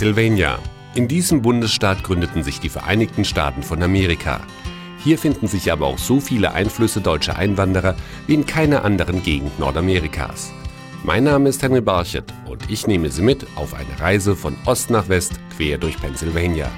[0.00, 0.58] Pennsylvania.
[0.94, 4.40] In diesem Bundesstaat gründeten sich die Vereinigten Staaten von Amerika.
[5.04, 7.94] Hier finden sich aber auch so viele Einflüsse deutscher Einwanderer
[8.26, 10.54] wie in keiner anderen Gegend Nordamerikas.
[11.04, 14.88] Mein Name ist Henry Barchet und ich nehme Sie mit auf eine Reise von Ost
[14.88, 16.70] nach West quer durch Pennsylvania.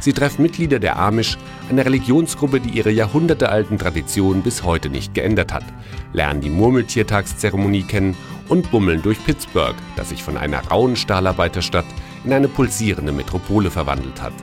[0.00, 1.38] Sie treffen Mitglieder der Amish,
[1.70, 5.64] eine Religionsgruppe, die ihre jahrhundertealten Traditionen bis heute nicht geändert hat,
[6.12, 8.16] lernen die Murmeltiertagszeremonie kennen
[8.48, 11.86] und bummeln durch Pittsburgh, das sich von einer rauen Stahlarbeiterstadt
[12.26, 14.34] in eine pulsierende Metropole verwandelt hat.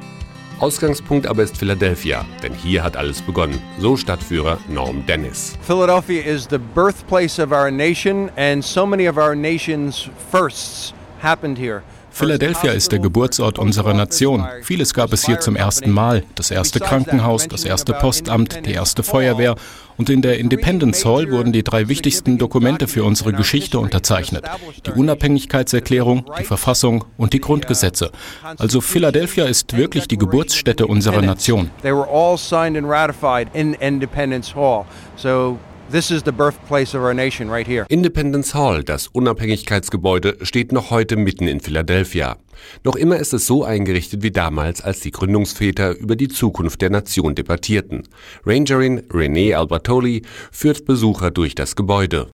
[0.60, 5.58] Ausgangspunkt aber ist Philadelphia, denn hier hat alles begonnen, so Stadtführer Norm Dennis.
[5.62, 11.58] Philadelphia is the birthplace of our nation and so many of our nation's firsts happened
[11.58, 11.84] here.
[12.14, 14.46] Philadelphia ist der Geburtsort unserer Nation.
[14.62, 16.24] Vieles gab es hier zum ersten Mal.
[16.36, 19.56] Das erste Krankenhaus, das erste Postamt, die erste Feuerwehr.
[19.98, 24.46] Und in der Independence Hall wurden die drei wichtigsten Dokumente für unsere Geschichte unterzeichnet.
[24.86, 28.12] Die Unabhängigkeitserklärung, die Verfassung und die Grundgesetze.
[28.60, 31.72] Also Philadelphia ist wirklich die Geburtsstätte unserer Nation.
[31.82, 34.86] They were all signed and ratified in Independence Hall.
[35.16, 35.58] So
[35.90, 37.86] This is the birthplace of our nation right here.
[37.90, 42.38] Independence Hall, das Unabhängigkeitsgebäude, steht noch heute mitten in Philadelphia.
[42.84, 46.90] Noch immer ist es so eingerichtet wie damals, als die Gründungsväter über die Zukunft der
[46.90, 48.04] Nation debattierten.
[48.46, 52.28] Rangerin Renee Albertoli führt Besucher durch das Gebäude.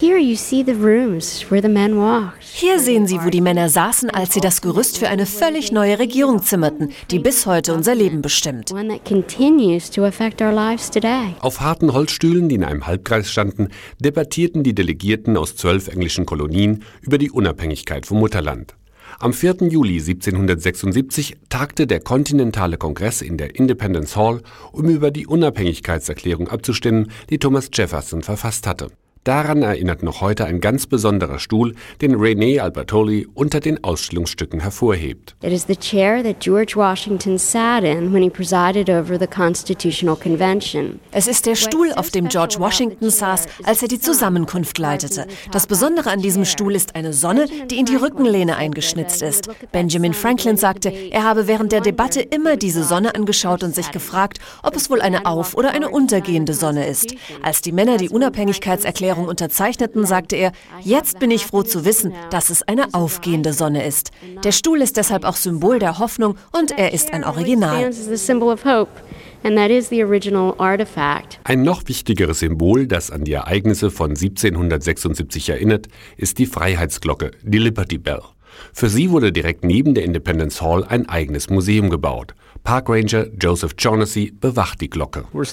[2.41, 5.99] Hier sehen Sie, wo die Männer saßen, als sie das Gerüst für eine völlig neue
[5.99, 8.71] Regierung zimmerten, die bis heute unser Leben bestimmt.
[11.39, 16.83] Auf harten Holzstühlen, die in einem Halbkreis standen, debattierten die Delegierten aus zwölf englischen Kolonien
[17.01, 18.78] über die Unabhängigkeit vom Mutterland.
[19.21, 19.67] Am 4.
[19.69, 27.11] Juli 1776 tagte der Kontinentale Kongress in der Independence Hall, um über die Unabhängigkeitserklärung abzustimmen,
[27.29, 28.87] die Thomas Jefferson verfasst hatte.
[29.25, 35.35] Daran erinnert noch heute ein ganz besonderer Stuhl, den René Albertoli unter den Ausstellungsstücken hervorhebt.
[35.43, 40.15] It is the chair that George Washington sat in when he presided over the Constitutional
[40.15, 41.01] Convention.
[41.11, 45.27] Es ist der Stuhl, auf dem George Washington saß, als er die Zusammenkunft leitete.
[45.51, 49.49] Das Besondere an diesem Stuhl ist eine Sonne, die in die Rückenlehne eingeschnitzt ist.
[49.73, 54.39] Benjamin Franklin sagte, er habe während der Debatte immer diese Sonne angeschaut und sich gefragt,
[54.63, 57.15] ob es wohl eine auf- oder eine untergehende Sonne ist.
[57.41, 62.13] Als die Männer die Unabhängigkeitserklärung Erklärung unterzeichneten, sagte er, jetzt bin ich froh zu wissen,
[62.29, 64.11] dass es eine aufgehende Sonne ist.
[64.43, 67.91] Der Stuhl ist deshalb auch Symbol der Hoffnung und er ist ein Original.
[71.43, 77.57] Ein noch wichtigeres Symbol, das an die Ereignisse von 1776 erinnert, ist die Freiheitsglocke, die
[77.57, 78.21] Liberty Bell.
[78.73, 82.35] Für sie wurde direkt neben der Independence Hall ein eigenes Museum gebaut.
[82.63, 85.25] Parkranger Joseph Shaughnessy bewacht die Glocke.
[85.33, 85.43] Uh,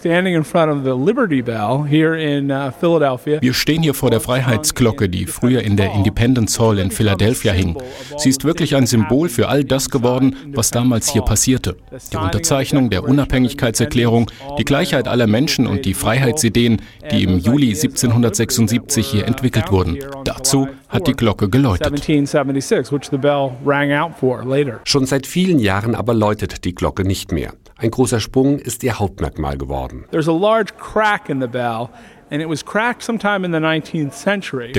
[3.41, 7.77] Wir stehen hier vor der Freiheitsglocke, die früher in der Independence Hall in Philadelphia hing.
[8.19, 11.77] Sie ist wirklich ein Symbol für all das geworden, was damals hier passierte.
[12.13, 19.07] Die Unterzeichnung der Unabhängigkeitserklärung, die Gleichheit aller Menschen und die Freiheitsideen, die im Juli 1776
[19.07, 19.99] hier entwickelt wurden.
[20.25, 21.87] Dazu hat die Glocke geläutet.
[24.85, 27.55] Schon seit vielen Jahren aber läutet die Glocke nicht mehr.
[27.79, 30.05] Ein großer Sprung ist ihr Hauptmerkmal geworden.
[30.11, 31.89] There's a large crack in the bell
[32.29, 32.49] der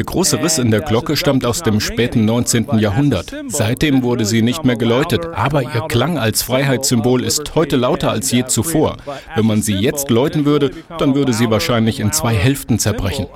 [0.04, 2.80] große Riss in der Glocke stammt aus dem späten 19.
[2.80, 3.34] Jahrhundert.
[3.48, 8.32] Seitdem wurde sie nicht mehr geläutet, aber ihr Klang als Freiheitssymbol ist heute lauter als
[8.32, 8.98] je zuvor.
[9.36, 13.28] Wenn man sie jetzt läuten würde, dann würde sie wahrscheinlich in zwei Hälften zerbrechen.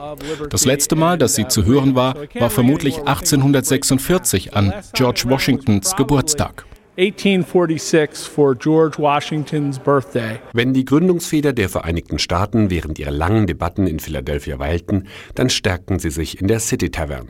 [0.50, 6.66] Das letzte Mal, dass sie zu hören war, war vermutlich 1846 an George Washingtons Geburtstag.
[6.98, 10.40] 1846 for George Washington's birthday.
[10.54, 16.00] Wenn die Gründungsväter der Vereinigten Staaten während ihrer langen Debatten in Philadelphia weilten, dann stärkten
[16.00, 17.30] sie sich in der City Tavern.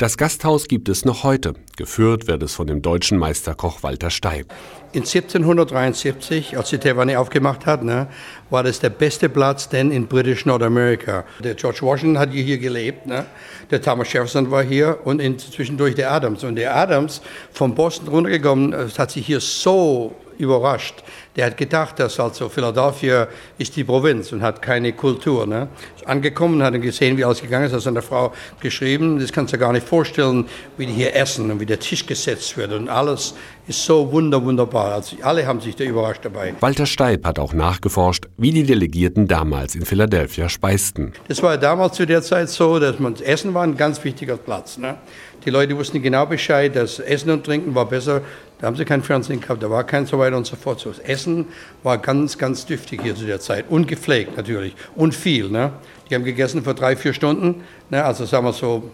[0.00, 1.52] Das Gasthaus gibt es noch heute.
[1.76, 4.46] Geführt wird es von dem deutschen Meisterkoch Walter Steib.
[4.92, 8.06] In 1773, als die Taverne aufgemacht hat, ne,
[8.48, 11.26] war das der beste Platz denn in British Nordamerika.
[11.44, 13.26] Der George Washington hat hier gelebt, ne?
[13.70, 16.44] der Thomas Jefferson war hier und in, zwischendurch der Adams.
[16.44, 17.20] Und der Adams
[17.52, 21.02] von Boston runtergekommen, hat sich hier so überrascht.
[21.36, 23.28] Der hat gedacht, dass also Philadelphia
[23.58, 25.46] ist die Provinz und hat keine Kultur.
[25.46, 25.68] Ne?
[25.94, 29.58] Ist angekommen, hat gesehen, wie alles gegangen ist, hat seine Frau geschrieben, das kannst du
[29.58, 30.46] gar nicht vorstellen,
[30.76, 33.34] wie die hier essen und wie der Tisch gesetzt wird und alles
[33.70, 34.94] ist so wunder, wunderbar.
[34.94, 36.54] Also alle haben sich da überrascht dabei.
[36.60, 41.12] Walter Steib hat auch nachgeforscht, wie die Delegierten damals in Philadelphia speisten.
[41.28, 44.76] Das war damals zu der Zeit so, dass man Essen war ein ganz wichtiger Platz.
[44.76, 44.96] Ne?
[45.44, 48.22] Die Leute wussten genau Bescheid, dass Essen und Trinken war besser.
[48.60, 50.80] Da haben sie kein Fernsehen gehabt, da war kein so weiter und so fort.
[50.80, 51.46] So, das Essen
[51.82, 53.66] war ganz, ganz dürftig hier zu der Zeit.
[53.70, 54.74] Und gepflegt natürlich.
[54.94, 55.48] Und viel.
[55.48, 55.72] Ne?
[56.08, 57.64] Die haben gegessen für drei, vier Stunden.
[57.88, 58.04] Ne?
[58.04, 58.90] Also sagen wir so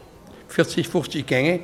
[0.48, 1.60] 40, 50 Gänge.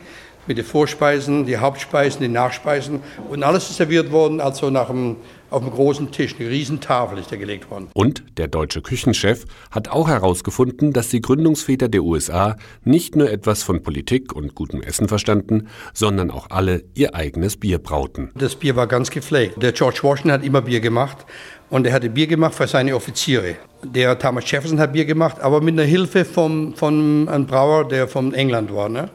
[0.47, 3.01] Mit den Vorspeisen, die Hauptspeisen, die Nachspeisen
[3.31, 5.17] und alles ist serviert worden, also nach dem,
[5.51, 7.89] auf einem großen Tisch, eine riesen Tafel ist da gelegt worden.
[7.95, 13.63] Und der deutsche Küchenchef hat auch herausgefunden, dass die Gründungsväter der USA nicht nur etwas
[13.63, 18.31] von Politik und gutem Essen verstanden, sondern auch alle ihr eigenes Bier brauten.
[18.35, 19.63] Das Bier war ganz gepflegt.
[19.63, 21.19] Der George Washington hat immer Bier gemacht
[21.71, 23.57] und er hatte Bier gemacht für seine Offiziere.
[23.85, 28.09] Der Thomas Jefferson hat Bier gemacht, aber mit einer Hilfe vom, von einem Brauer, der
[28.09, 28.89] von England war.
[28.89, 29.11] Ne?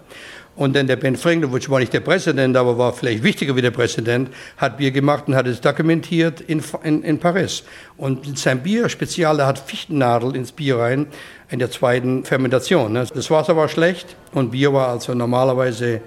[0.58, 3.70] Und dann der Ben Franklin, war nicht der Präsident, aber war vielleicht wichtiger wie der
[3.70, 7.64] Präsident, hat Bier gemacht und hat es dokumentiert in, in, in Paris.
[7.96, 11.06] Und sein Bier spezial, hat Fichtennadel ins Bier rein
[11.52, 12.94] in der zweiten Fermentation.
[12.94, 13.06] Ne?
[13.14, 16.02] Das Wasser war schlecht und Bier war also normalerweise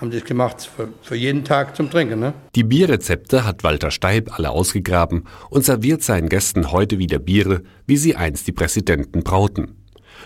[0.00, 2.20] haben das gemacht für, für, jeden Tag zum Trinken.
[2.20, 2.34] Ne?
[2.54, 7.96] Die Bierrezepte hat Walter Steib alle ausgegraben und serviert seinen Gästen heute wieder Biere, wie
[7.96, 9.74] sie einst die Präsidenten brauten.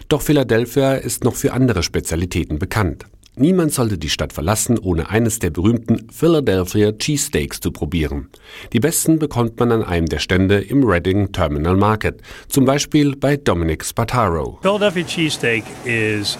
[0.08, 3.06] Doch Philadelphia ist noch für andere Spezialitäten bekannt.
[3.36, 8.28] Niemand sollte die Stadt verlassen, ohne eines der berühmten Philadelphia Cheesesteaks zu probieren.
[8.72, 13.36] Die besten bekommt man an einem der Stände im Reading Terminal Market, zum Beispiel bei
[13.36, 14.58] Dominic Spataro.
[14.62, 16.36] Philadelphia Cheesesteak is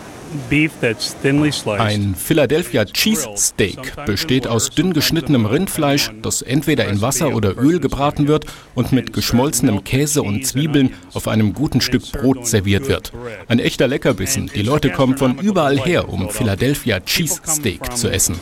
[1.67, 7.81] ein Philadelphia Cheese Steak besteht aus dünn geschnittenem Rindfleisch, das entweder in Wasser oder Öl
[7.81, 13.12] gebraten wird und mit geschmolzenem Käse und Zwiebeln auf einem guten Stück Brot serviert wird.
[13.49, 14.50] Ein echter Leckerbissen.
[14.55, 18.37] Die Leute kommen von überall her, um Philadelphia Cheese Steak zu essen.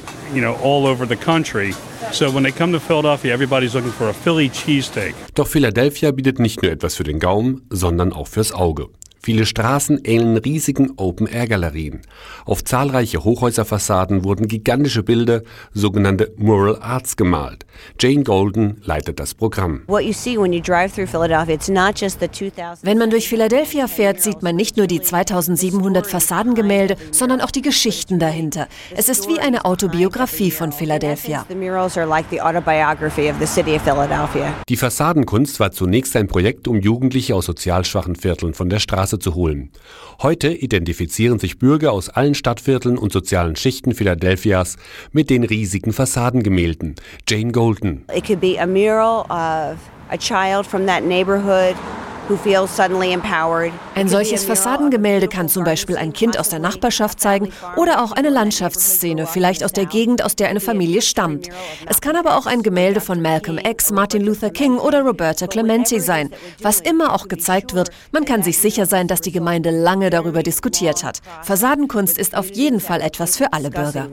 [5.34, 8.88] Doch Philadelphia bietet nicht nur etwas für den Gaumen, sondern auch fürs Auge.
[9.28, 12.00] Viele Straßen ähneln riesigen Open-Air-Galerien.
[12.46, 15.42] Auf zahlreiche Hochhäuserfassaden wurden gigantische Bilder,
[15.74, 17.66] sogenannte Mural Arts, gemalt.
[18.00, 19.82] Jane Golden leitet das Programm.
[22.82, 27.60] Wenn man durch Philadelphia fährt, sieht man nicht nur die 2700 Fassadengemälde, sondern auch die
[27.60, 28.66] Geschichten dahinter.
[28.96, 31.44] Es ist wie eine Autobiografie von Philadelphia.
[34.70, 39.17] Die Fassadenkunst war zunächst ein Projekt, um Jugendliche aus sozial schwachen Vierteln von der Straße
[39.18, 39.70] Zu holen.
[40.22, 44.76] Heute identifizieren sich Bürger aus allen Stadtvierteln und sozialen Schichten Philadelphias
[45.12, 46.96] mit den riesigen Fassadengemälden.
[47.28, 48.04] Jane Golden.
[48.14, 49.78] It could be a mural of
[50.10, 51.76] a child from that neighborhood
[53.94, 58.28] ein solches Fassadengemälde kann zum Beispiel ein Kind aus der Nachbarschaft zeigen oder auch eine
[58.28, 61.48] Landschaftsszene, vielleicht aus der Gegend, aus der eine Familie stammt.
[61.86, 66.00] Es kann aber auch ein Gemälde von Malcolm X, Martin Luther King oder Roberta Clemente
[66.00, 66.30] sein.
[66.60, 70.42] Was immer auch gezeigt wird, man kann sich sicher sein, dass die Gemeinde lange darüber
[70.42, 71.20] diskutiert hat.
[71.42, 74.06] Fassadenkunst ist auf jeden Fall etwas für alle Bürger.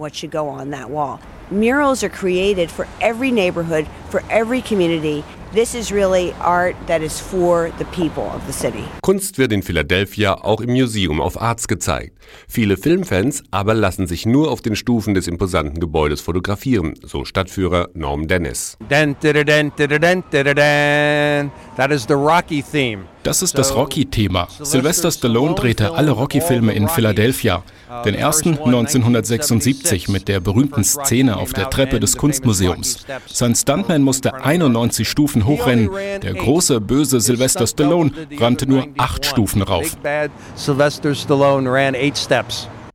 [1.52, 5.24] Murals are created for every neighborhood, for every community.
[5.56, 8.84] This is really art that is for the people of the city.
[9.02, 12.18] Kunst wird in Philadelphia auch im Museum of Arts gezeigt.
[12.50, 17.88] Viele Filmfans aber lassen sich nur auf den Stufen des imposanten Gebäudes fotografieren, so Stadtführer
[17.94, 18.78] Norm Dennis.
[18.90, 19.08] That
[21.90, 23.06] is the Rocky theme.
[23.26, 24.48] Das ist das Rocky-Thema.
[24.62, 27.64] Sylvester Stallone drehte alle Rocky-Filme in Philadelphia.
[28.06, 33.04] Den ersten 1976 mit der berühmten Szene auf der Treppe des Kunstmuseums.
[33.26, 35.90] Sein Stuntman musste 91 Stufen hochrennen.
[36.22, 39.98] Der große, böse Sylvester Stallone rannte nur acht Stufen rauf.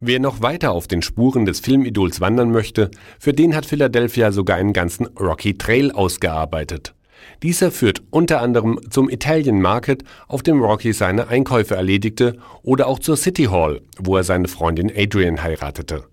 [0.02, 4.58] Wer noch weiter auf den Spuren des Filmidols wandern möchte, für den hat Philadelphia sogar
[4.58, 6.94] einen ganzen Rocky Trail ausgearbeitet.
[7.42, 12.98] Dieser führt unter anderem zum Italian Market, auf dem Rocky seine Einkäufe erledigte, oder auch
[12.98, 16.04] zur City Hall, wo er seine Freundin Adrian heiratete.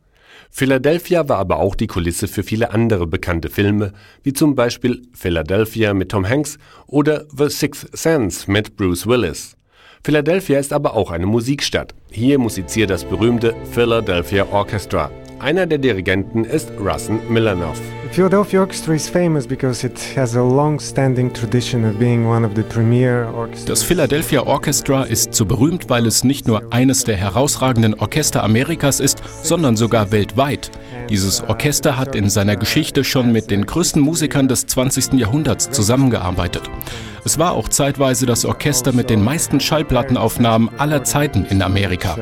[0.49, 3.93] Philadelphia war aber auch die Kulisse für viele andere bekannte Filme,
[4.23, 6.57] wie zum Beispiel Philadelphia mit Tom Hanks
[6.87, 9.55] oder The Sixth Sense mit Bruce Willis.
[10.03, 11.93] Philadelphia ist aber auch eine Musikstadt.
[12.09, 15.11] Hier musiziert das berühmte Philadelphia Orchestra.
[15.39, 17.79] Einer der Dirigenten ist Russen Milanov.
[18.11, 22.63] Philadelphia Orchestra is famous because it has a long-standing tradition of being one of the
[22.63, 23.65] premier orchestras.
[23.65, 28.99] Das Philadelphia Orchestra ist so berühmt, weil es nicht nur eines der herausragenden Orchester Amerikas
[28.99, 30.71] ist, sondern sogar weltweit.
[31.09, 35.13] Dieses Orchester hat in seiner Geschichte schon mit den größten Musikern des 20.
[35.13, 36.69] Jahrhunderts zusammengearbeitet.
[37.23, 42.15] Es war auch zeitweise das Orchester mit den meisten Schallplattenaufnahmen aller Zeiten in Amerika.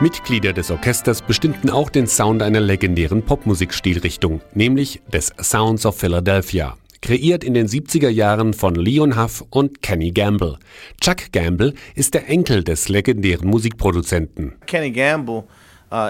[0.00, 6.76] Mitglieder des Orchesters bestimmten auch den Sound einer legendären Popmusikstilrichtung, nämlich des Sounds of Philadelphia
[7.04, 10.56] kreiert in den 70er Jahren von Leon Huff und Kenny Gamble.
[11.02, 14.54] Chuck Gamble ist der Enkel des legendären Musikproduzenten.
[14.66, 15.44] Kenny Gamble
[15.92, 16.08] Uh,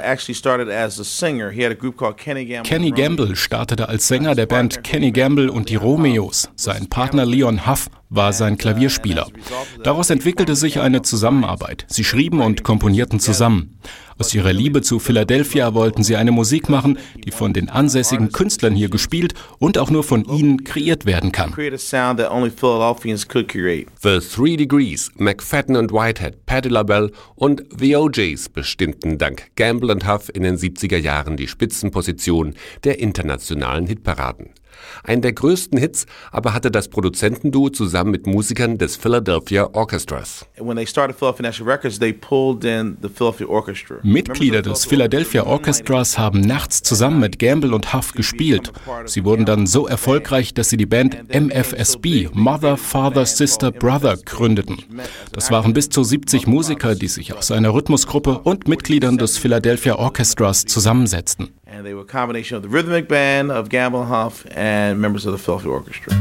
[2.63, 6.49] Kenny Gamble startete als Sänger der Band Kenny Gamble und die Romeos.
[6.57, 9.29] Sein Partner Leon Huff war sein Klavierspieler.
[9.83, 11.87] Daraus entwickelte sich eine Zusammenarbeit.
[11.89, 13.79] Sie schrieben und komponierten zusammen.
[14.17, 18.75] Aus ihrer Liebe zu Philadelphia wollten sie eine Musik machen, die von den ansässigen Künstlern
[18.75, 21.53] hier gespielt und auch nur von ihnen kreiert werden kann.
[24.01, 30.07] The Three Degrees, McFadden und Whitehead, Patti LaBelle und The OJs bestimmten dank Gamble und
[30.07, 32.55] Huff in den 70er Jahren die Spitzenposition
[32.85, 34.51] der internationalen Hitparaden.
[35.03, 40.47] Einen der größten Hits aber hatte das Produzentenduo zusammen mit Musikern des Philadelphia Orchestras.
[44.03, 48.73] Mitglieder des Philadelphia Orchestras haben nachts zusammen mit Gamble und Huff gespielt.
[49.07, 54.79] Sie wurden dann so erfolgreich, dass sie die Band MFSB, Mother, Father, Sister, Brother, gründeten.
[55.33, 59.97] Das waren bis zu 70 Musiker, die sich aus einer Rhythmusgruppe und Mitgliedern des Philadelphia
[59.97, 61.55] Orchestras zusammensetzten.
[61.75, 65.27] And they were a combination of the rhythmic band of Gamble and Huff and members
[65.27, 66.15] of the Philadelphia Orchestra.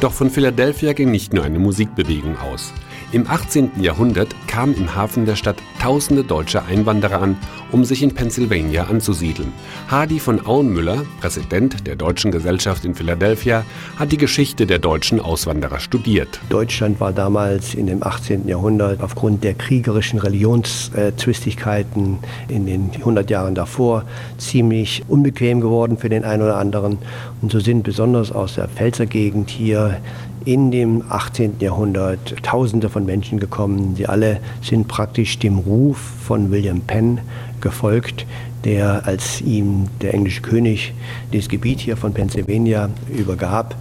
[0.00, 2.72] Doch von Philadelphia ging nicht nur eine Musikbewegung aus.
[3.10, 3.70] Im 18.
[3.80, 7.38] Jahrhundert kamen im Hafen der Stadt tausende deutsche Einwanderer an,
[7.72, 9.50] um sich in Pennsylvania anzusiedeln.
[9.88, 13.64] Hardy von Auenmüller, Präsident der Deutschen Gesellschaft in Philadelphia,
[13.96, 16.38] hat die Geschichte der deutschen Auswanderer studiert.
[16.50, 18.46] Deutschland war damals in dem 18.
[18.46, 24.04] Jahrhundert aufgrund der kriegerischen Religionszwistigkeiten in den 100 Jahren davor
[24.36, 26.98] ziemlich unbequem geworden für den einen oder anderen.
[27.40, 29.98] Und so sind besonders aus der Pfälzer-Gegend hier
[30.44, 31.56] in dem 18.
[31.60, 33.94] Jahrhundert Tausende von Menschen gekommen.
[33.96, 37.20] Sie alle sind praktisch dem Ruf von William Penn
[37.60, 38.26] gefolgt,
[38.64, 40.92] der als ihm der englische König
[41.32, 43.76] das Gebiet hier von Pennsylvania übergab,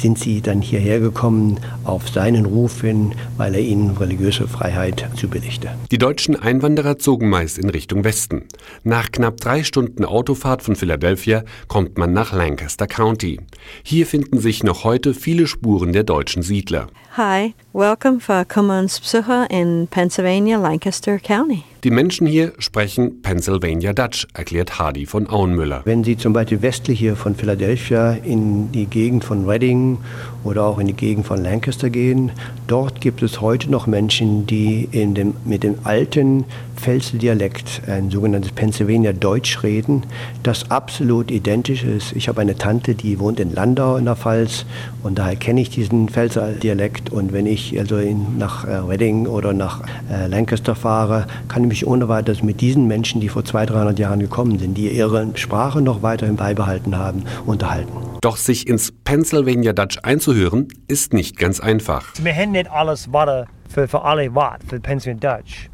[0.00, 5.70] sind sie dann hierher gekommen auf seinen Ruf hin, weil er ihnen religiöse Freiheit zubilligte.
[5.90, 8.44] Die deutschen Einwanderer zogen meist in Richtung Westen.
[8.82, 13.40] Nach knapp drei Stunden Autofahrt von Philadelphia kommt man nach Lancaster County.
[13.82, 16.88] Hier finden sich noch heute viele Spuren der deutschen Siedler.
[17.16, 21.64] Hi, welcome for Commons Besucher in Pennsylvania, Lancaster County.
[21.82, 25.80] Die Menschen hier sprechen Pennsylvania Dutch, erklärt Hardy von Auenmüller.
[25.86, 29.96] Wenn Sie zum Beispiel westlich hier von Philadelphia in die Gegend von Reading
[30.44, 32.32] oder auch in die Gegend von Lancaster gehen,
[32.66, 36.44] dort gibt es heute noch Menschen, die in dem, mit dem alten
[36.80, 40.02] Pfälzer-Dialekt, ein sogenanntes Pennsylvania Deutsch reden,
[40.42, 42.12] das absolut identisch ist.
[42.12, 44.64] Ich habe eine Tante, die wohnt in Landau in der Pfalz
[45.02, 49.26] und daher kenne ich diesen Pfälzer Dialekt und wenn ich also in, nach äh, Reading
[49.26, 53.44] oder nach äh, Lancaster fahre, kann ich mich ohne weiteres mit diesen Menschen, die vor
[53.44, 57.92] 200, 300 Jahren gekommen sind, die ihre Sprache noch weiterhin beibehalten haben, unterhalten.
[58.22, 62.06] Doch sich ins Pennsylvania Dutch einzuhören, ist nicht ganz einfach.
[62.22, 65.69] Wir haben nicht alles Worte für, für alle Worte für Pennsylvania Dutch.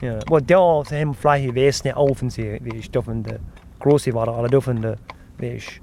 [0.00, 0.20] Ja.
[0.30, 3.40] Och då så hem fly väsne offensiv vis dofende
[3.80, 4.98] große Worte alle dofende
[5.38, 5.80] vis.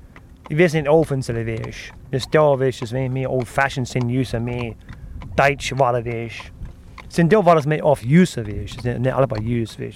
[0.50, 1.92] Ich weiß nicht offensiv vis.
[2.12, 4.74] Das da vis ist mehr old fashioned sin use mehr
[5.36, 6.34] Deutsch Worte vis.
[7.10, 9.96] Sind da war das mehr auf Use vis, nicht alle bei Use vis.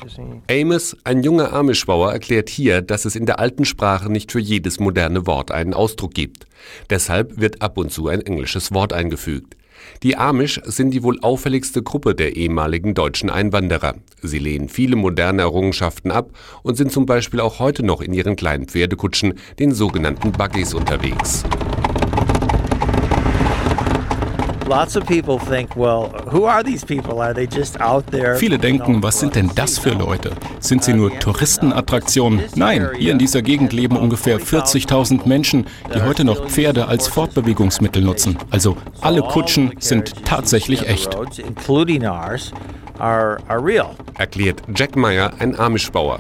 [0.50, 4.80] Amos, ein junger Amish-Bauer, erklärt hier, dass es in der alten Sprache nicht für jedes
[4.80, 6.46] moderne Wort einen Ausdruck gibt.
[6.90, 9.58] Deshalb wird ab und zu ein englisches Wort eingefügt.
[10.02, 13.96] Die Amish sind die wohl auffälligste Gruppe der ehemaligen deutschen Einwanderer.
[14.22, 16.30] Sie lehnen viele moderne Errungenschaften ab
[16.64, 21.44] und sind zum Beispiel auch heute noch in ihren kleinen Pferdekutschen, den sogenannten Buggies, unterwegs.
[28.38, 30.32] Viele denken, was sind denn das für Leute?
[30.60, 32.44] Sind sie nur Touristenattraktionen?
[32.56, 38.04] Nein, hier in dieser Gegend leben ungefähr 40.000 Menschen, die heute noch Pferde als Fortbewegungsmittel
[38.04, 38.38] nutzen.
[38.52, 41.18] Also alle Kutschen sind tatsächlich echt.
[44.20, 46.20] Erklärt Jack Meyer, ein Amish-Bauer.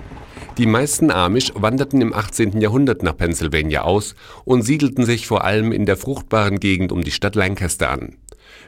[0.58, 2.60] Die meisten Amish wanderten im 18.
[2.60, 7.12] Jahrhundert nach Pennsylvania aus und siedelten sich vor allem in der fruchtbaren Gegend um die
[7.12, 8.18] Stadt Lancaster an.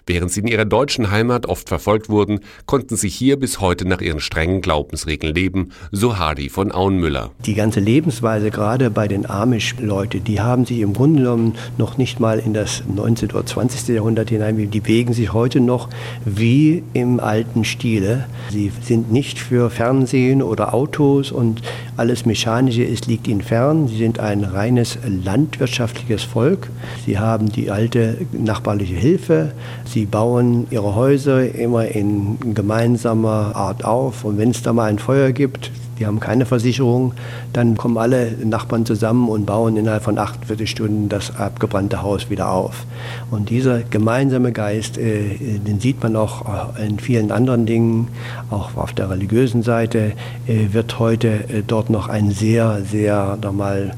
[0.08, 4.01] Während sie in ihrer deutschen Heimat oft verfolgt wurden, konnten sie hier bis heute nach
[4.01, 7.31] ihren strengen Glaubensregeln leben, so Hardy von Auenmüller.
[7.46, 12.20] Die ganze Lebensweise, gerade bei den Amish-Leute, die haben sich im Grunde genommen noch nicht
[12.20, 13.31] mal in das 19.
[13.31, 13.89] oder 20.
[13.89, 15.89] Jahrhundert hinein, die bewegen sich heute noch
[16.25, 18.25] wie im alten Stile.
[18.50, 21.62] Sie sind nicht für Fernsehen oder Autos und
[21.96, 23.88] alles Mechanische ist, liegt ihnen fern.
[23.88, 26.70] Sie sind ein reines landwirtschaftliches Volk.
[27.05, 29.51] Sie haben die alte nachbarliche Hilfe
[29.91, 35.00] Sie bauen ihre Häuser immer in gemeinsamer Art auf und wenn es da mal ein
[35.00, 37.13] Feuer gibt, die haben keine Versicherung,
[37.53, 42.50] dann kommen alle Nachbarn zusammen und bauen innerhalb von 48 Stunden das abgebrannte Haus wieder
[42.50, 42.88] auf.
[43.29, 48.08] Und dieser gemeinsame Geist, äh, den sieht man auch in vielen anderen Dingen,
[48.50, 50.13] auch auf der religiösen Seite,
[50.48, 53.93] äh, wird heute äh, dort noch ein sehr, sehr nochmal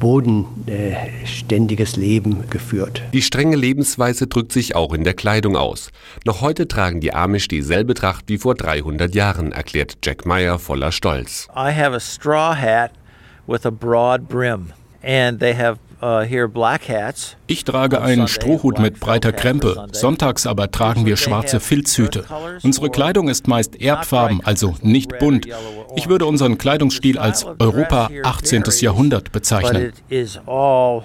[0.00, 3.02] bodenständiges Leben geführt.
[3.12, 5.90] Die strenge Lebensweise drückt sich auch in der Kleidung aus.
[6.24, 10.92] Noch heute tragen die Amish dieselbe Tracht wie vor 300 Jahren, erklärt Jack Meyer voller
[10.92, 11.48] Stolz.
[11.54, 12.92] I have a straw hat
[13.46, 14.72] with a broad brim
[15.02, 15.78] and they have
[17.46, 22.24] ich trage einen Strohhut mit breiter Krempe, sonntags aber tragen wir schwarze Filzhüte.
[22.62, 25.46] Unsere Kleidung ist meist erdfarben, also nicht bunt.
[25.96, 28.64] Ich würde unseren Kleidungsstil als Europa 18.
[28.80, 29.92] Jahrhundert bezeichnen.
[30.46, 31.02] Uh,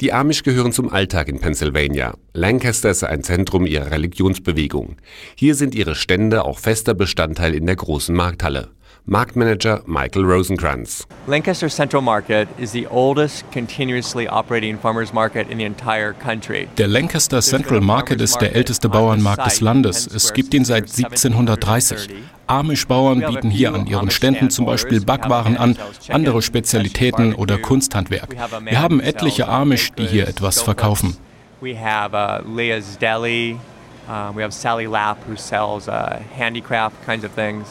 [0.00, 2.14] Die Amish gehören zum Alltag in Pennsylvania.
[2.32, 4.96] Lancaster ist ein Zentrum ihrer Religionsbewegung.
[5.34, 8.70] Hier sind ihre Stände auch fester Bestandteil in der großen Markthalle.
[9.08, 11.06] Marktmanager Michael Rosenkranz.
[11.26, 16.68] Lancaster Central Market is the oldest continuously operating farmers market in the entire country.
[16.76, 20.06] Der Lancaster Central Market ist der älteste Bauernmarkt des Landes.
[20.06, 22.10] Es gibt ihn seit 1730.
[22.48, 25.78] Amish-Bauern bieten hier an ihren Ständen zum Beispiel Backwaren an,
[26.10, 28.36] andere Spezialitäten oder Kunsthandwerk.
[28.66, 31.16] Wir haben etliche Amish, die hier etwas verkaufen.
[31.62, 33.58] We have uh, Leah's Deli.
[34.06, 37.64] Uh, we have Sally Lapp who sells uh, handicraft kinds of things.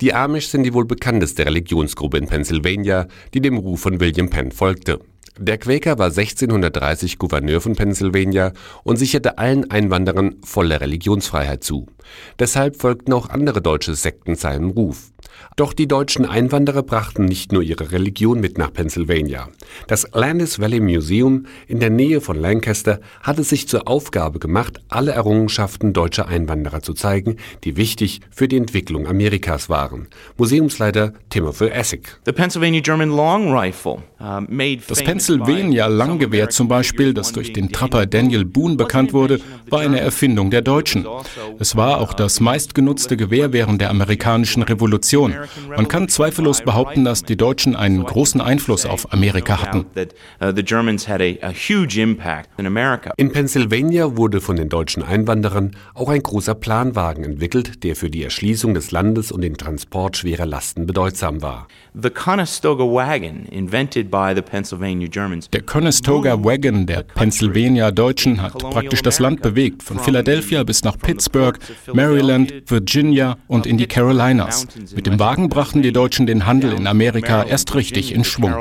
[0.00, 4.52] Die Amish sind die wohl bekannteste Religionsgruppe in Pennsylvania, die dem Ruf von William Penn
[4.52, 5.00] folgte.
[5.38, 8.52] Der Quaker war 1630 Gouverneur von Pennsylvania
[8.84, 11.86] und sicherte allen Einwanderern volle Religionsfreiheit zu.
[12.38, 15.10] Deshalb folgten auch andere deutsche Sekten seinem Ruf.
[15.56, 19.48] Doch die deutschen Einwanderer brachten nicht nur ihre Religion mit nach Pennsylvania.
[19.86, 24.80] Das Landis Valley Museum in der Nähe von Lancaster hat es sich zur Aufgabe gemacht,
[24.88, 30.08] alle Errungenschaften deutscher Einwanderer zu zeigen, die wichtig für die Entwicklung Amerikas waren.
[30.38, 32.18] Museumsleiter Timothy Essig.
[32.26, 34.40] The Pennsylvania German Long Rifle, uh,
[34.88, 39.38] das Pennsylvania Langgewehr zum Beispiel, das durch den Trapper Daniel Boone bekannt wurde,
[39.70, 41.06] war eine Erfindung der Deutschen.
[41.60, 45.32] Es war auch das meistgenutzte Gewehr während der amerikanischen Revolution.
[45.68, 49.86] Man kann zweifellos behaupten, dass die Deutschen einen großen Einfluss auf Amerika hatten.
[53.16, 58.22] In Pennsylvania wurde von den deutschen Einwanderern auch ein großer Planwagen entwickelt, der für die
[58.22, 61.68] Erschließung des Landes und den Transport schwerer Lasten bedeutsam war.
[65.52, 70.98] Der Conestoga Wagon der Pennsylvania Deutschen hat praktisch das Land bewegt, von Philadelphia bis nach
[70.98, 71.58] Pittsburgh,
[71.92, 74.66] Maryland, Virginia und in die Carolinas.
[74.94, 78.52] Mit dem Wagen brachten die Deutschen den Handel in Amerika erst richtig in Schwung.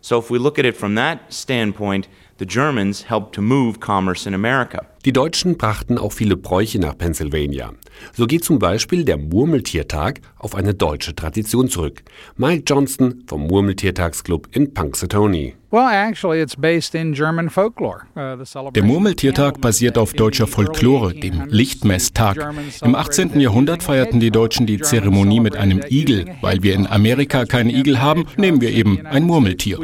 [0.00, 2.08] So if we look at it from that standpoint,
[2.38, 4.86] the Germans helped to move commerce in America.
[5.04, 7.74] Die Deutschen brachten auch viele Bräuche nach Pennsylvania.
[8.14, 12.02] So geht zum Beispiel der Murmeltiertag auf eine deutsche Tradition zurück.
[12.36, 15.56] Mike Johnston vom Murmeltiertagsclub in Punxsutawney.
[15.74, 15.88] Uh,
[18.70, 22.54] der Murmeltiertag basiert auf deutscher Folklore, dem Lichtmesstag.
[22.82, 23.40] Im 18.
[23.40, 26.26] Jahrhundert feierten die Deutschen die Zeremonie mit einem Igel.
[26.42, 29.80] Weil wir in Amerika keinen Igel haben, nehmen wir eben ein Murmeltier.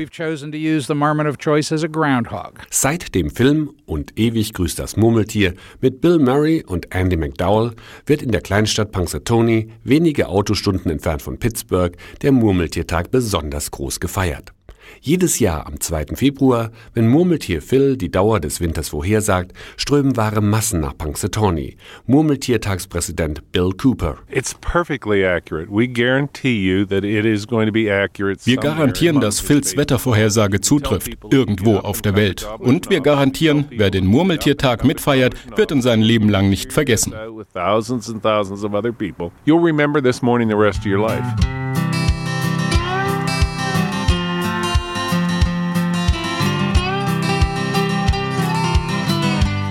[2.71, 7.73] Seit dem Film Und ewig grüßt das Murmeltier Murmeltier mit Bill Murray und Andy McDowell
[8.07, 14.53] wird in der Kleinstadt Punxsutawney, wenige Autostunden entfernt von Pittsburgh, der Murmeltiertag besonders groß gefeiert.
[15.00, 16.16] Jedes Jahr am 2.
[16.16, 21.76] Februar, wenn Murmeltier Phil die Dauer des Winters vorhersagt, strömen wahre Massen nach Punxsutawney.
[22.07, 24.18] Murmeltiertagspräsident Bill Cooper.
[28.44, 32.48] Wir garantieren, dass Phils Wettervorhersage zutrifft, irgendwo auf der Welt.
[32.59, 37.14] Und wir garantieren, wer den Murmeltiertag mitfeiert, wird in sein Leben lang nicht vergessen.
[39.46, 41.60] You'll remember this morning the rest of your life.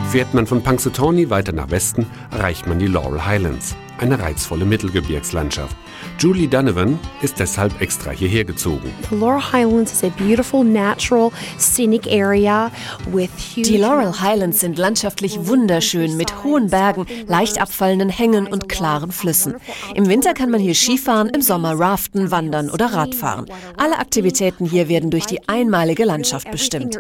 [0.10, 5.78] Fährt man von Punxsutawney weiter nach Westen, erreicht man die Laurel Highlands, eine reizvolle Mittelgebirgslandschaft.
[6.20, 8.92] Julie Donovan ist deshalb extra hierher gezogen.
[9.10, 12.70] The Laurel Highlands is a beautiful natural scenic area
[13.10, 18.68] with huge Die Laurel Highlands sind landschaftlich wunderschön mit hohen Bergen, leicht abfallenden Hängen und
[18.68, 19.56] klaren Flüssen.
[19.96, 23.46] Im Winter kann man hier Skifahren, im Sommer raften, wandern oder Radfahren.
[23.78, 27.00] Alle Aktivitäten hier werden durch die einmalige Landschaft bestimmt.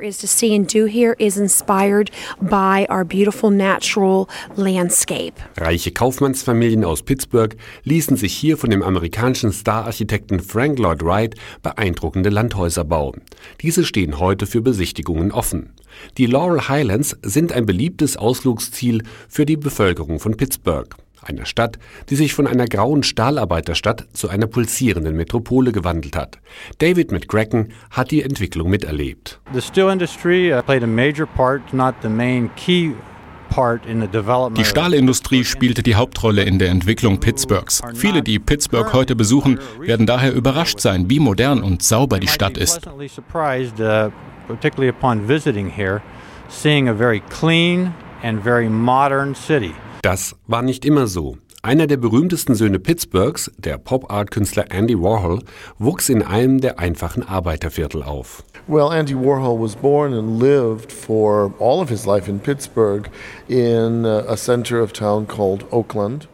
[5.57, 9.08] Reiche Kaufmannsfamilien aus Pittsburgh ließen sich hier von dem amerikanischen
[9.51, 13.21] Star-Architekten Frank Lloyd Wright beeindruckende Landhäuser bauen.
[13.61, 15.73] Diese stehen heute für Besichtigungen offen.
[16.17, 21.77] Die Laurel Highlands sind ein beliebtes Ausflugsziel für die Bevölkerung von Pittsburgh einer Stadt,
[22.09, 26.39] die sich von einer grauen Stahlarbeiterstadt zu einer pulsierenden Metropole gewandelt hat.
[26.79, 29.39] David McCracken hat die Entwicklung miterlebt.
[29.53, 32.93] The steel industry uh, played a major part, not the main key
[34.55, 37.81] die Stahlindustrie spielte die Hauptrolle in der Entwicklung Pittsburghs.
[37.95, 42.57] Viele, die Pittsburgh heute besuchen, werden daher überrascht sein, wie modern und sauber die Stadt
[42.57, 42.87] ist.
[42.87, 42.91] Uh.
[50.01, 51.37] Das war nicht immer so.
[51.61, 55.41] Einer der berühmtesten Söhne Pittsburghs, der Pop-Art-Künstler Andy Warhol,
[55.77, 58.45] wuchs in einem der einfachen Arbeiterviertel auf.
[58.67, 63.09] Well, Andy Warhol was born and lived for all of his life in Pittsburgh
[63.49, 66.29] in uh, a center of town called Oakland.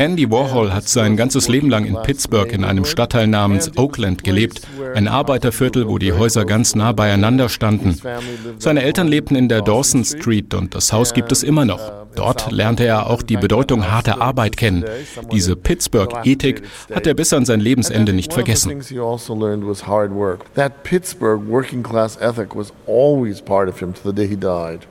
[0.00, 4.62] Andy Warhol hat sein ganzes Leben lang in Pittsburgh in einem Stadtteil namens Oakland gelebt,
[4.94, 8.00] ein Arbeiterviertel, wo die Häuser ganz nah beieinander standen.
[8.58, 11.92] Seine Eltern lebten in der Dawson Street und das Haus gibt es immer noch.
[12.14, 14.84] Dort lernte er auch die Bedeutung harter Arbeit kennen.
[15.32, 18.72] Diese Pittsburgh-Ethik hat er bis an sein Lebensende nicht vergessen.
[18.72, 18.94] Also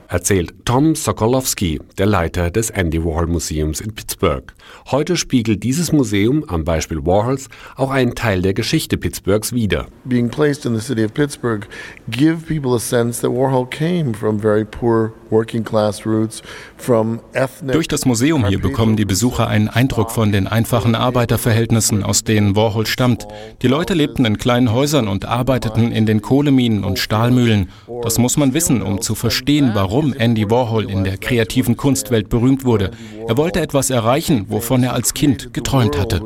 [0.08, 4.52] Erzählt Tom Sokolowski, der Leiter des Andy Warhol Museums in Pittsburgh.
[4.90, 9.86] Heute spiegelt dieses Museum am Beispiel Warhols auch einen Teil der Geschichte Pittsburghs wider.
[10.04, 11.66] Being placed in the city of Pittsburgh
[12.08, 16.42] give people a sense that Warhol came from very poor working class roots,
[16.76, 22.02] from ethnic Durch das Museum hier bekommen die Besucher einen Eindruck von den einfachen Arbeiterverhältnissen,
[22.02, 23.26] aus denen Warhol stammt.
[23.62, 27.70] Die Leute lebten in kleinen Häusern und arbeiteten in den Kohleminen und Stahlmühlen.
[28.02, 32.64] Das muss man wissen, um zu verstehen, warum Andy Warhol in der kreativen Kunstwelt berühmt
[32.64, 32.90] wurde.
[33.26, 36.20] Er wollte etwas erreichen, wovon er er als Kind geträumt hatte.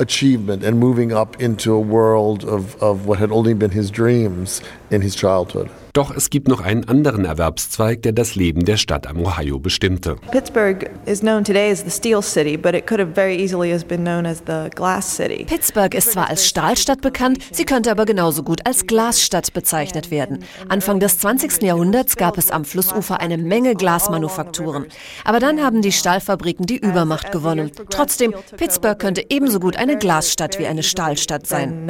[0.00, 4.60] achievement and moving up into a world of, of what had only been his dreams
[4.90, 5.70] in his childhood.
[5.94, 10.16] Doch es gibt noch einen anderen Erwerbszweig, der das Leben der Stadt am Ohio bestimmte.
[10.32, 13.84] Pittsburgh is known today as the Steel City, but it could have very easily has
[13.84, 15.44] been known as the Glass City.
[15.44, 20.40] Pittsburgh ist zwar als Stahlstadt bekannt, sie könnte aber genauso gut als Glasstadt bezeichnet werden.
[20.68, 21.62] Anfang des 20.
[21.62, 24.86] Jahrhunderts gab es am Flussufer eine Menge Glasmanufakturen.
[25.24, 27.70] Aber dann haben die Stahlfabriken die Übermacht gewonnen.
[27.90, 31.86] Trotzdem, Pittsburgh könnte ebenso gut eine Glasstadt wie eine Stahlstadt sein.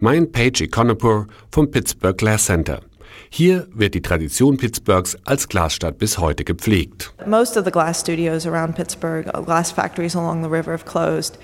[0.00, 1.26] Mein Page Econopour
[1.58, 2.82] vom Pittsburgh Glass Center.
[3.30, 7.12] Hier wird die Tradition Pittsburghs als Glasstadt bis heute gepflegt.
[7.26, 11.36] Most of the glass studios around Pittsburgh, glass factories along the river have closed.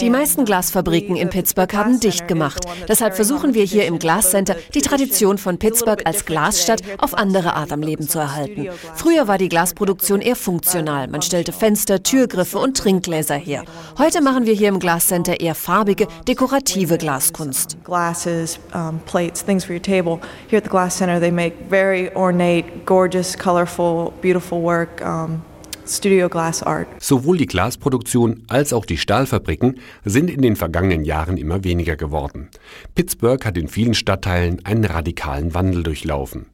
[0.00, 2.64] Die meisten Glasfabriken in Pittsburgh haben dicht gemacht.
[2.88, 7.54] Deshalb versuchen wir hier im Glass Center, die Tradition von Pittsburgh als Glasstadt auf andere
[7.54, 8.68] Art am Leben zu erhalten.
[8.94, 11.08] Früher war die Glasproduktion eher funktional.
[11.08, 13.64] Man stellte Fenster, Türgriffe und Trinkgläser her.
[13.98, 17.76] Heute machen wir hier im Glass Center eher farbige, dekorative Glaskunst.
[17.82, 20.20] Glasses, um, plates, things for your table.
[20.48, 25.04] Here at the Glass Center they make very ornate, gorgeous, colorful, beautiful work.
[25.04, 25.42] Um,
[25.88, 26.86] Studio Glass Art.
[26.98, 32.48] Sowohl die Glasproduktion als auch die Stahlfabriken sind in den vergangenen Jahren immer weniger geworden.
[32.94, 36.46] Pittsburgh hat in vielen Stadtteilen einen radikalen Wandel durchlaufen.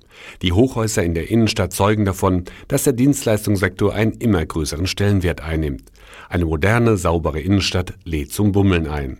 [0.43, 5.91] Die Hochhäuser in der Innenstadt zeugen davon, dass der Dienstleistungssektor einen immer größeren Stellenwert einnimmt.
[6.29, 9.19] Eine moderne, saubere Innenstadt lädt zum Bummeln ein.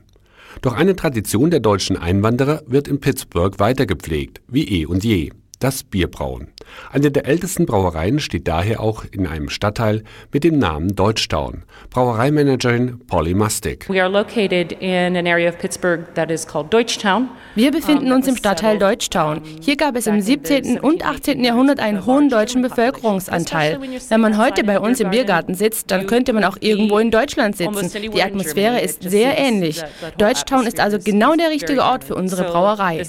[0.63, 5.83] Doch eine Tradition der deutschen Einwanderer wird in Pittsburgh weitergepflegt, wie eh und je das
[5.83, 6.49] Bierbrauen.
[6.93, 11.65] Eine der ältesten Brauereien steht daher auch in einem Stadtteil mit dem Namen Deutschtown.
[11.91, 13.89] Brauereimanagerin Polly Mustig.
[13.89, 17.29] We are located in an area of Pittsburgh that is called Deutschtown.
[17.55, 19.43] Wir befinden uns im Stadtteil Deutschtown.
[19.61, 20.81] Hier gab es im 17.
[20.81, 21.45] und 18.
[21.45, 23.79] Jahrhundert einen hohen deutschen Bevölkerungsanteil.
[24.09, 27.57] Wenn man heute bei uns im Biergarten sitzt, dann könnte man auch irgendwo in Deutschland
[27.57, 27.91] sitzen.
[28.13, 29.83] Die Atmosphäre ist sehr ähnlich.
[30.19, 33.03] Deutschtown ist also genau der richtige Ort für unsere Brauerei.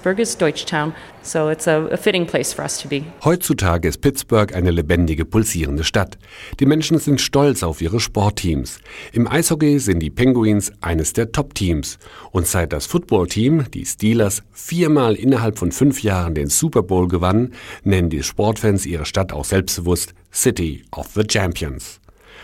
[0.00, 3.04] Pittsburgh is Deutschtown, so it's a, a fitting place for us to be.
[3.22, 6.16] Heutzutage ist Pittsburgh eine lebendige, pulsierende Stadt.
[6.58, 8.78] Die Menschen sind stolz auf ihre Sportteams.
[9.12, 11.98] Im Eishockey sind die Penguins eines der Top-Teams.
[12.30, 17.52] Und seit das Footballteam, die Steelers, viermal innerhalb von fünf Jahren den Super Bowl gewannen,
[17.84, 21.99] nennen die Sportfans ihre Stadt auch selbstbewusst City of the Champions.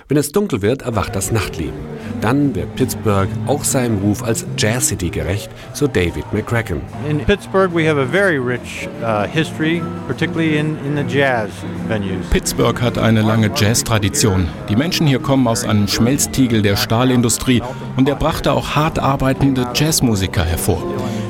[0.09, 1.75] Wenn es dunkel wird, erwacht das Nachtleben.
[2.21, 6.81] Dann wird Pittsburgh auch seinem Ruf als Jazz City gerecht, so David McCracken.
[7.11, 11.51] In Pittsburgh we have a very rich uh, history, particularly in, in the jazz
[11.88, 12.25] venues.
[12.31, 14.49] Pittsburgh hat eine lange Jazz-Tradition.
[14.69, 17.61] Die Menschen hier kommen aus einem Schmelztiegel der Stahlindustrie
[17.97, 20.85] und er brachte auch hart arbeitende Jazzmusiker hervor.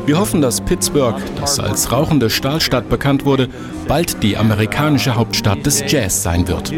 [0.04, 3.48] Wir hoffen, dass Pittsburgh, das als rauchende Stahlstadt bekannt wurde,
[3.88, 6.72] bald die amerikanische Hauptstadt des Jazz sein wird.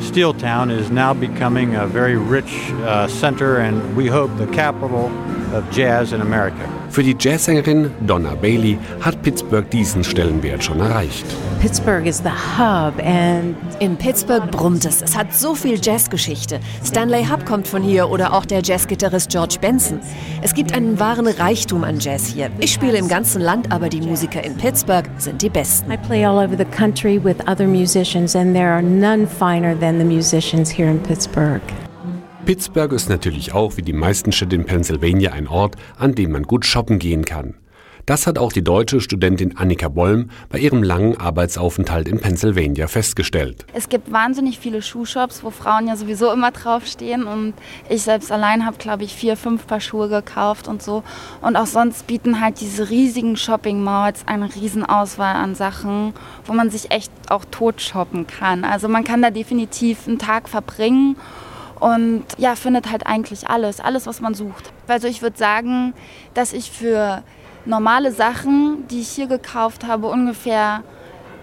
[0.00, 5.06] Steel Town is now becoming a very rich uh, center and we hope the capital
[5.54, 6.77] of jazz in America.
[6.90, 11.24] Für die Jazzsängerin Donna Bailey hat Pittsburgh diesen Stellenwert schon erreicht.
[11.60, 15.02] Pittsburgh is the hub and in Pittsburgh brummt es.
[15.02, 16.60] Es hat so viel Jazzgeschichte.
[16.84, 20.00] Stanley Hub kommt von hier oder auch der Jazzgitarrist George Benson.
[20.40, 22.50] Es gibt einen wahren Reichtum an Jazz hier.
[22.58, 25.90] Ich spiele im ganzen Land, aber die Musiker in Pittsburgh sind die besten.
[25.90, 29.98] I play all over the country with other musicians and there are none finer than
[29.98, 31.62] the musicians here in Pittsburgh.
[32.48, 36.44] Pittsburgh ist natürlich auch wie die meisten Städte in Pennsylvania ein Ort, an dem man
[36.44, 37.56] gut shoppen gehen kann.
[38.06, 43.66] Das hat auch die deutsche Studentin Annika Bollm bei ihrem langen Arbeitsaufenthalt in Pennsylvania festgestellt.
[43.74, 47.52] Es gibt wahnsinnig viele Schuhshops, wo Frauen ja sowieso immer draufstehen und
[47.90, 51.02] ich selbst allein habe, glaube ich, vier, fünf Paar Schuhe gekauft und so.
[51.42, 56.14] Und auch sonst bieten halt diese riesigen Shopping Malls eine Riesenauswahl an Sachen,
[56.46, 58.64] wo man sich echt auch tot shoppen kann.
[58.64, 61.16] Also man kann da definitiv einen Tag verbringen
[61.80, 64.72] und ja, findet halt eigentlich alles, alles, was man sucht.
[64.86, 65.94] Also ich würde sagen,
[66.34, 67.22] dass ich für
[67.64, 70.82] normale Sachen, die ich hier gekauft habe, ungefähr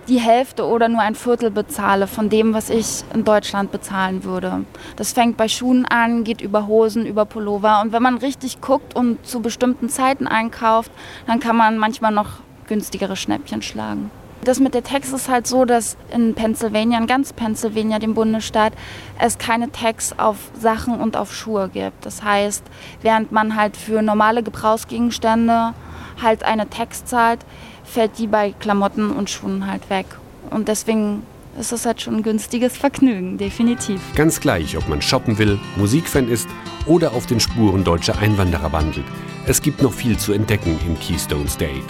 [0.07, 4.65] die Hälfte oder nur ein Viertel bezahle von dem, was ich in Deutschland bezahlen würde.
[4.97, 7.81] Das fängt bei Schuhen an, geht über Hosen, über Pullover.
[7.81, 10.91] Und wenn man richtig guckt und zu bestimmten Zeiten einkauft,
[11.25, 14.11] dann kann man manchmal noch günstigere Schnäppchen schlagen.
[14.45, 18.73] Das mit der Tax ist halt so, dass in Pennsylvania, in ganz Pennsylvania, dem Bundesstaat,
[19.17, 22.05] es keine Tax auf Sachen und auf Schuhe gibt.
[22.05, 22.63] Das heißt,
[23.01, 25.73] während man halt für normale Gebrauchsgegenstände
[26.21, 27.39] halt eine Tax zahlt,
[27.83, 30.05] fällt die bei Klamotten und Schuhen halt weg.
[30.51, 31.23] Und deswegen
[31.59, 33.99] ist das halt schon ein günstiges Vergnügen, definitiv.
[34.13, 36.47] Ganz gleich, ob man shoppen will, Musikfan ist
[36.85, 39.05] oder auf den Spuren deutscher Einwanderer wandelt.
[39.47, 41.83] Es gibt noch viel zu entdecken im Keystone State.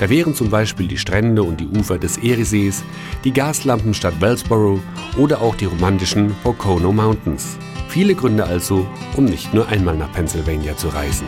[0.00, 2.82] Da wären zum Beispiel die Strände und die Ufer des Eriesees,
[3.22, 4.80] die Gaslampenstadt Wellsboro
[5.18, 7.58] oder auch die romantischen Pocono Mountains.
[7.88, 11.26] Viele Gründe also, um nicht nur einmal nach Pennsylvania zu reisen.